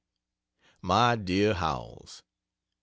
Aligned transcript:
MY 0.81 1.15
DEAR 1.17 1.53
HOWELLS 1.53 2.23